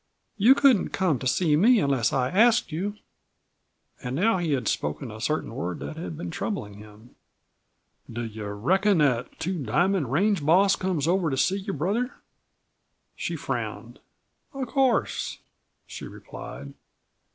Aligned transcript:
"You 0.35 0.55
couldn't 0.55 0.89
come 0.89 1.19
to 1.19 1.27
see 1.27 1.55
me 1.55 1.79
unless 1.79 2.11
I 2.11 2.31
asked 2.31 2.71
you." 2.71 2.95
And 4.01 4.15
now 4.15 4.39
he 4.39 4.53
had 4.53 4.67
spoken 4.67 5.11
a 5.11 5.21
certain 5.21 5.53
word 5.53 5.77
that 5.77 5.95
had 5.95 6.17
been 6.17 6.31
troubling 6.31 6.79
him. 6.79 7.11
"Do 8.11 8.23
you 8.23 8.47
reckon 8.47 8.97
that 8.97 9.37
Two 9.39 9.59
Diamond 9.63 10.11
range 10.11 10.43
boss 10.43 10.75
comes 10.75 11.07
over 11.07 11.29
to 11.29 11.37
see 11.37 11.57
your 11.59 11.75
brother?" 11.75 12.15
She 13.15 13.35
frowned. 13.35 13.99
"Of 14.55 14.69
course!" 14.69 15.37
she 15.85 16.07
replied. 16.07 16.73